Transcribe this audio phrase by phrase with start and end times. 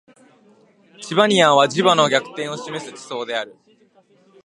[0.99, 3.55] チバニアンは磁場の逆転を示す地層である